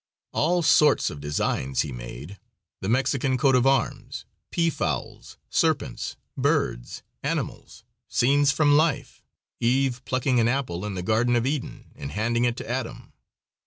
[0.31, 2.39] All sorts of designs he made
[2.79, 9.21] the Mexican coat of arms, pea fowls, serpents, birds, animals, scenes from life,
[9.59, 13.13] Eve plucking an apple in the Garden of Eden and handing it to Adam.